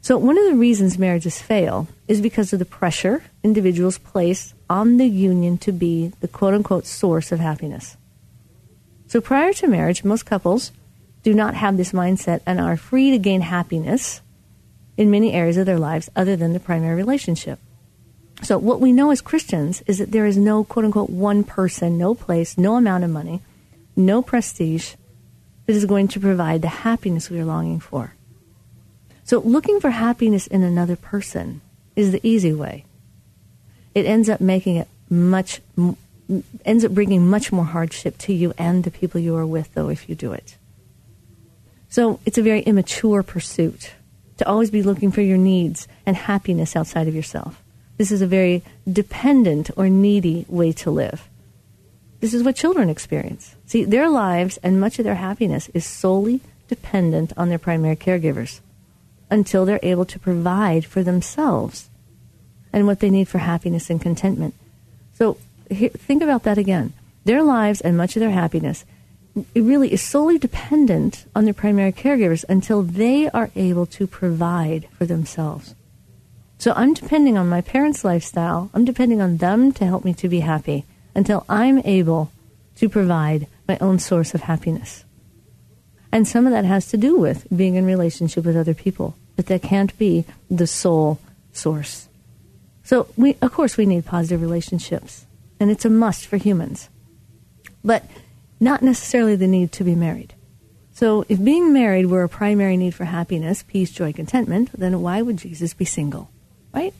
[0.00, 4.96] So, one of the reasons marriages fail is because of the pressure individuals place on
[4.96, 7.96] the union to be the quote unquote source of happiness.
[9.08, 10.72] So, prior to marriage, most couples
[11.24, 14.22] do not have this mindset and are free to gain happiness
[14.96, 17.58] in many areas of their lives other than the primary relationship.
[18.42, 21.98] So, what we know as Christians is that there is no quote unquote one person,
[21.98, 23.40] no place, no amount of money,
[23.96, 24.94] no prestige
[25.68, 28.14] that is going to provide the happiness we are longing for.
[29.24, 31.60] So, looking for happiness in another person
[31.94, 32.86] is the easy way.
[33.94, 35.60] It ends up making it much,
[36.64, 39.90] ends up bringing much more hardship to you and the people you are with, though,
[39.90, 40.56] if you do it.
[41.90, 43.92] So, it's a very immature pursuit
[44.38, 47.62] to always be looking for your needs and happiness outside of yourself.
[47.98, 51.28] This is a very dependent or needy way to live.
[52.20, 53.54] This is what children experience.
[53.66, 58.60] See, their lives and much of their happiness is solely dependent on their primary caregivers
[59.30, 61.88] until they're able to provide for themselves
[62.72, 64.54] and what they need for happiness and contentment.
[65.14, 65.38] So
[65.70, 66.92] think about that again.
[67.24, 68.84] Their lives and much of their happiness
[69.54, 74.88] it really is solely dependent on their primary caregivers until they are able to provide
[74.96, 75.74] for themselves.
[76.58, 78.70] So I'm depending on my parents' lifestyle.
[78.74, 82.30] I'm depending on them to help me to be happy until I'm able
[82.76, 85.04] to provide my own source of happiness.
[86.10, 89.46] And some of that has to do with being in relationship with other people, but
[89.46, 91.18] that can't be the sole
[91.52, 92.08] source.
[92.84, 95.26] So we, of course, we need positive relationships,
[95.60, 96.88] and it's a must for humans,
[97.84, 98.04] but
[98.60, 100.34] not necessarily the need to be married.
[100.94, 105.22] So if being married were a primary need for happiness, peace, joy, contentment, then why
[105.22, 106.30] would Jesus be single?
[106.72, 106.94] Right?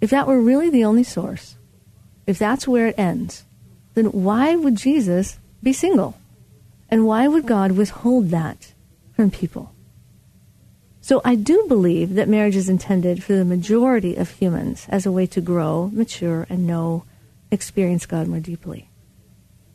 [0.00, 1.56] If that were really the only source,
[2.26, 3.44] if that's where it ends,
[3.94, 6.16] then why would Jesus be single?
[6.88, 8.72] And why would God withhold that
[9.14, 9.72] from people?
[11.00, 15.12] So I do believe that marriage is intended for the majority of humans as a
[15.12, 17.04] way to grow, mature, and know,
[17.50, 18.88] experience God more deeply.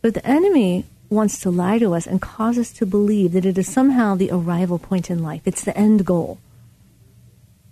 [0.01, 3.57] But the enemy wants to lie to us and cause us to believe that it
[3.57, 5.41] is somehow the arrival point in life.
[5.45, 6.39] It's the end goal.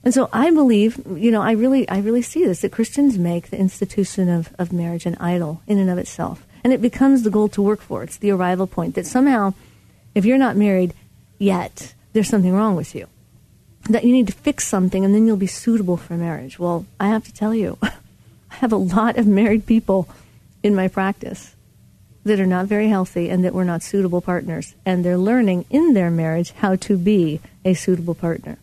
[0.06, 3.50] And so I believe, you know, I really, I really see this that Christians make
[3.50, 6.46] the institution of, of marriage an idol in and of itself.
[6.64, 8.04] And it becomes the goal to work for.
[8.04, 9.56] It's the arrival point that somehow,
[10.14, 10.94] if you're not married
[11.40, 13.08] yet, there's something wrong with you.
[13.90, 16.60] That you need to fix something and then you'll be suitable for marriage.
[16.60, 17.92] Well, I have to tell you, I
[18.50, 20.08] have a lot of married people
[20.62, 21.56] in my practice
[22.24, 24.76] that are not very healthy and that were not suitable partners.
[24.86, 28.60] And they're learning in their marriage how to be a suitable partner.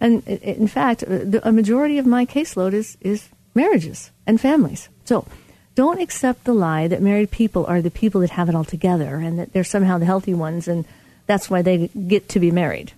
[0.00, 4.88] And in fact, a majority of my caseload is, is marriages and families.
[5.04, 5.26] So
[5.74, 9.16] don't accept the lie that married people are the people that have it all together
[9.16, 10.84] and that they're somehow the healthy ones and
[11.26, 12.92] that's why they get to be married.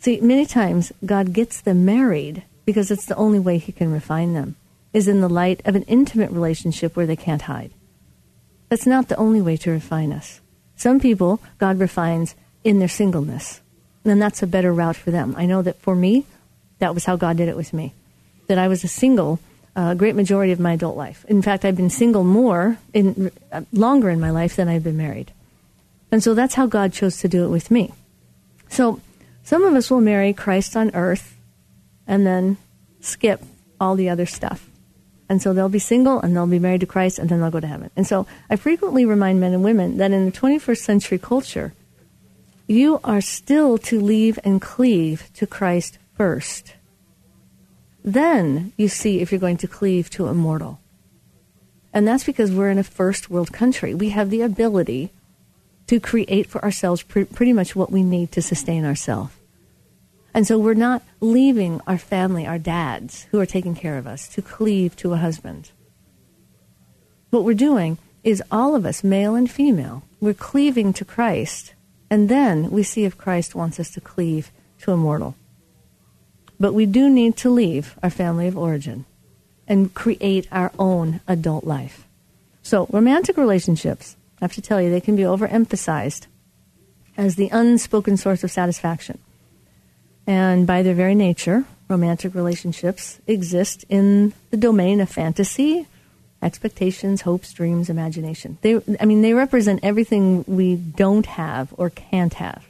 [0.00, 4.34] See, many times God gets them married because it's the only way He can refine
[4.34, 4.56] them,
[4.92, 7.70] is in the light of an intimate relationship where they can't hide.
[8.68, 10.40] That's not the only way to refine us.
[10.76, 12.34] Some people, God refines
[12.64, 13.60] in their singleness,
[14.04, 15.34] and that's a better route for them.
[15.36, 16.24] I know that for me,
[16.78, 17.92] that was how God did it with me.
[18.46, 19.40] That I was a single
[19.78, 21.24] a great majority of my adult life.
[21.28, 24.96] In fact, I've been single more in uh, longer in my life than I've been
[24.96, 25.32] married.
[26.10, 27.92] And so that's how God chose to do it with me.
[28.68, 29.00] So
[29.44, 31.36] some of us will marry Christ on earth
[32.08, 32.56] and then
[33.00, 33.42] skip
[33.80, 34.68] all the other stuff.
[35.28, 37.60] And so they'll be single and they'll be married to Christ and then they'll go
[37.60, 37.90] to heaven.
[37.94, 41.72] And so I frequently remind men and women that in the 21st century culture,
[42.68, 46.74] you are still to leave and cleave to Christ first.
[48.04, 50.78] Then you see if you're going to cleave to a mortal.
[51.94, 53.94] And that's because we're in a first world country.
[53.94, 55.10] We have the ability
[55.86, 59.32] to create for ourselves pre- pretty much what we need to sustain ourselves.
[60.34, 64.28] And so we're not leaving our family, our dads who are taking care of us,
[64.28, 65.70] to cleave to a husband.
[67.30, 71.72] What we're doing is all of us, male and female, we're cleaving to Christ,
[72.10, 74.50] and then we see if Christ wants us to cleave
[74.80, 75.34] to a mortal.
[76.60, 79.04] But we do need to leave our family of origin
[79.66, 82.06] and create our own adult life.
[82.62, 86.26] So, romantic relationships I have to tell you, they can be overemphasized
[87.16, 89.18] as the unspoken source of satisfaction.
[90.26, 95.86] And by their very nature, romantic relationships exist in the domain of fantasy,
[96.42, 98.58] expectations, hopes, dreams, imagination.
[98.60, 102.64] They, I mean, they represent everything we don't have or can't have.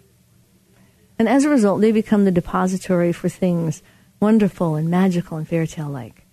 [1.18, 3.82] And as a result, they become the depository for things
[4.20, 6.24] wonderful and magical and fairy tale like.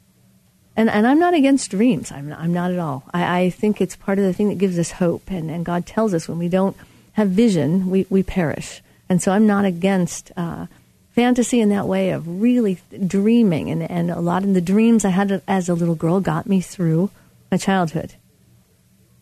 [0.77, 2.11] And, and I'm not against dreams.
[2.11, 3.03] I'm, I'm not at all.
[3.13, 5.31] I, I think it's part of the thing that gives us hope.
[5.31, 6.75] And, and God tells us when we don't
[7.13, 8.81] have vision, we, we perish.
[9.07, 10.65] And so I'm not against uh,
[11.11, 13.69] fantasy in that way of really dreaming.
[13.69, 16.59] And, and a lot of the dreams I had as a little girl got me
[16.59, 17.09] through
[17.55, 18.15] my childhood.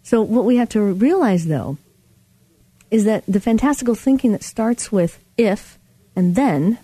[0.01, 1.77] So what we have to realize, though,
[2.89, 5.77] is that the fantastical thinking that starts with if
[6.15, 6.79] and then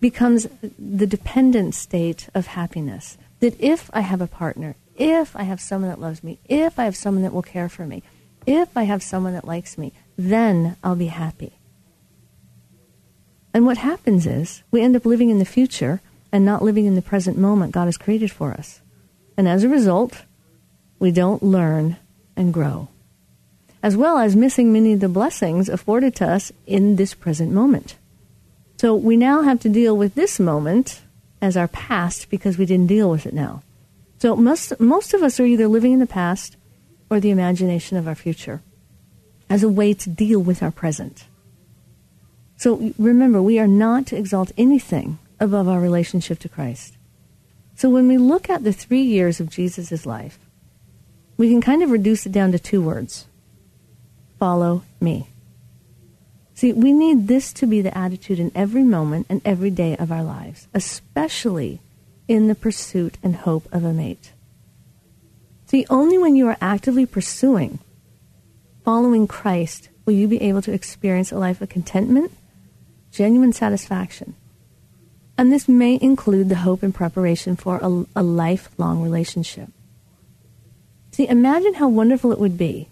[0.00, 0.46] becomes
[0.78, 3.18] the dependent state of happiness.
[3.40, 6.84] That if I have a partner, if I have someone that loves me, if I
[6.84, 8.04] have someone that will care for me,
[8.46, 11.52] if I have someone that likes me, then I'll be happy.
[13.52, 16.00] And what happens is we end up living in the future
[16.30, 18.80] and not living in the present moment God has created for us.
[19.36, 20.22] And as a result,
[20.98, 21.96] we don't learn
[22.36, 22.88] and grow,
[23.82, 27.96] as well as missing many of the blessings afforded to us in this present moment.
[28.78, 31.00] So we now have to deal with this moment
[31.40, 33.62] as our past because we didn't deal with it now.
[34.18, 36.56] So most, most of us are either living in the past
[37.10, 38.62] or the imagination of our future
[39.48, 41.24] as a way to deal with our present.
[42.56, 46.95] So remember, we are not to exalt anything above our relationship to Christ.
[47.76, 50.38] So when we look at the three years of Jesus' life,
[51.36, 53.26] we can kind of reduce it down to two words
[54.38, 55.28] follow me.
[56.52, 60.12] See, we need this to be the attitude in every moment and every day of
[60.12, 61.80] our lives, especially
[62.28, 64.32] in the pursuit and hope of a mate.
[65.66, 67.78] See, only when you are actively pursuing,
[68.84, 72.32] following Christ, will you be able to experience a life of contentment,
[73.10, 74.34] genuine satisfaction.
[75.38, 79.68] And this may include the hope and preparation for a, a lifelong relationship.
[81.12, 82.88] See, imagine how wonderful it would be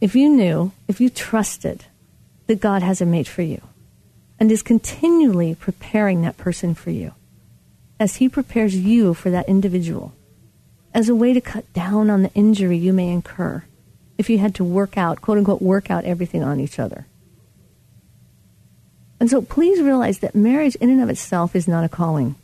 [0.00, 1.86] if you knew, if you trusted
[2.46, 3.60] that God has a mate for you
[4.38, 7.12] and is continually preparing that person for you
[7.98, 10.12] as He prepares you for that individual
[10.92, 13.64] as a way to cut down on the injury you may incur
[14.16, 17.06] if you had to work out, quote unquote, work out everything on each other.
[19.24, 22.34] And so please realize that marriage in and of itself is not a calling.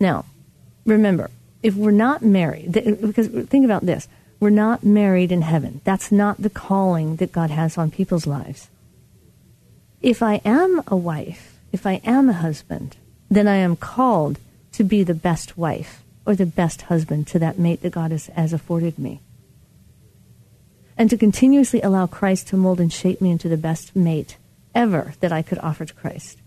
[0.00, 0.24] Now,
[0.86, 1.28] remember,
[1.62, 4.08] if we're not married, because think about this,
[4.40, 5.82] we're not married in heaven.
[5.84, 8.70] That's not the calling that God has on people's lives
[10.00, 12.96] if I am a wife, if I am a husband,
[13.28, 14.38] then I am called
[14.72, 18.28] to be the best wife or the best husband to that mate that God has,
[18.28, 19.20] has afforded me.
[20.96, 24.38] And to continuously allow Christ to mold and shape me into the best mate
[24.76, 26.38] ever that I could offer to Christ.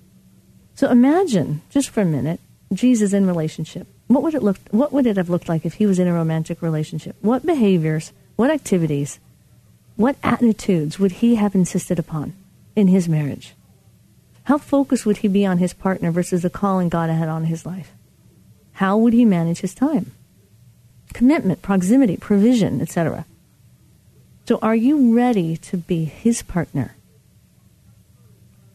[0.76, 2.40] So imagine, just for a minute,
[2.72, 3.88] Jesus in relationship.
[4.08, 4.58] What would it look?
[4.72, 7.16] What would it have looked like if he was in a romantic relationship?
[7.22, 9.20] What behaviors, what activities,
[9.98, 12.34] what attitudes would he have insisted upon
[12.76, 13.56] in his marriage?
[14.44, 17.66] How focused would he be on his partner versus the calling God had on his
[17.66, 17.92] life?
[18.74, 20.12] How would he manage his time?
[21.14, 23.26] Commitment, proximity, provision, etc.
[24.48, 26.96] So, are you ready to be his partner?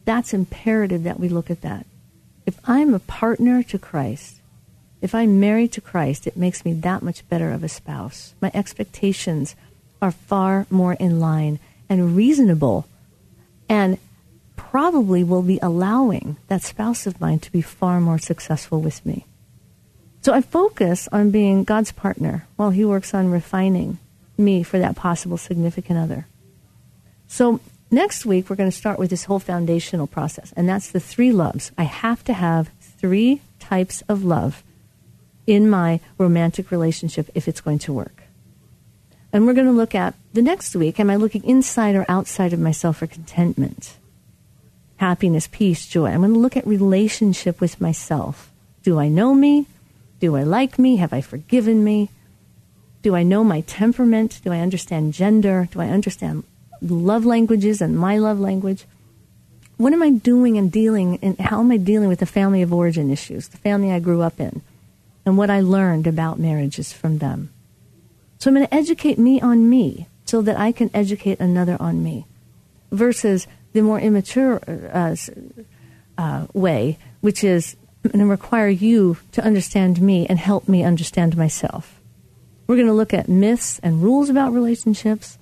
[0.05, 1.85] That's imperative that we look at that.
[2.45, 4.37] If I'm a partner to Christ,
[5.01, 8.33] if I'm married to Christ, it makes me that much better of a spouse.
[8.41, 9.55] My expectations
[10.01, 12.87] are far more in line and reasonable
[13.67, 13.97] and
[14.55, 19.25] probably will be allowing that spouse of mine to be far more successful with me.
[20.21, 23.99] So I focus on being God's partner while He works on refining
[24.37, 26.27] me for that possible significant other.
[27.27, 27.59] So
[27.95, 31.31] next week, we're going to start with this whole foundational process, and that's the three
[31.31, 31.71] loves.
[31.77, 34.63] I have to have three types of love
[35.47, 38.23] in my romantic relationship if it's going to work.
[39.31, 42.53] And we're going to look at the next week am I looking inside or outside
[42.53, 43.97] of myself for contentment,
[44.97, 46.07] happiness, peace, joy?
[46.07, 48.51] I'm going to look at relationship with myself.
[48.83, 49.65] Do I know me?
[50.19, 50.97] Do I like me?
[50.97, 52.09] Have I forgiven me?
[53.01, 54.41] Do I know my temperament?
[54.43, 55.67] Do I understand gender?
[55.71, 56.43] Do I understand
[56.91, 58.85] love languages and my love language?
[59.77, 62.71] What am I doing and dealing and how am I dealing with the family of
[62.71, 64.61] origin issues, the family I grew up in?
[65.25, 67.49] and what I learned about marriages from them.
[68.37, 72.03] So I'm going to educate me on me so that I can educate another on
[72.03, 72.25] me
[72.91, 75.15] versus the more immature uh,
[76.17, 81.35] uh, way, which is going to require you to understand me and help me understand
[81.35, 81.99] myself.
[82.67, 85.37] We're going to look at myths and rules about relationships.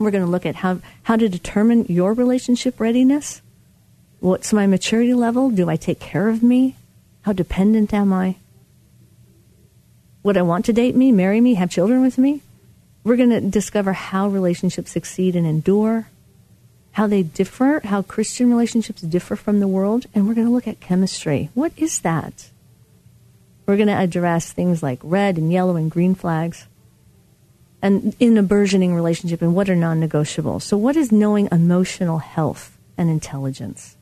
[0.00, 3.42] We're going to look at how, how to determine your relationship readiness.
[4.20, 5.50] What's my maturity level?
[5.50, 6.76] Do I take care of me?
[7.22, 8.36] How dependent am I?
[10.22, 12.40] Would I want to date me, marry me, have children with me?
[13.04, 16.08] We're going to discover how relationships succeed and endure,
[16.92, 20.68] how they differ, how Christian relationships differ from the world, and we're going to look
[20.68, 21.50] at chemistry.
[21.52, 22.48] What is that?
[23.66, 26.66] We're going to address things like red and yellow and green flags,
[27.82, 30.60] and in a burgeoning relationship, and what are non negotiable.
[30.60, 33.96] So, what is knowing emotional health and intelligence?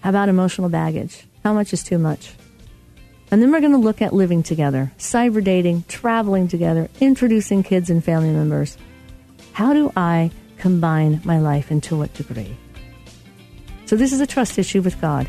[0.00, 1.26] How about emotional baggage?
[1.42, 2.34] How much is too much?
[3.30, 7.90] And then we're going to look at living together, cyber dating, traveling together, introducing kids
[7.90, 8.76] and family members.
[9.52, 12.56] How do I combine my life and to what degree?
[13.86, 15.28] So, this is a trust issue with God.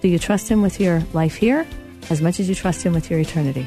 [0.00, 1.66] Do you trust Him with your life here
[2.08, 3.66] as much as you trust Him with your eternity?